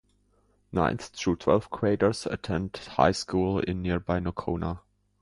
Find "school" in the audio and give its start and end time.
3.11-3.59